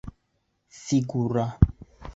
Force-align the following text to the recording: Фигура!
Фигура! 0.83 1.45